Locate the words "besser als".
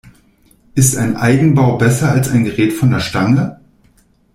1.77-2.27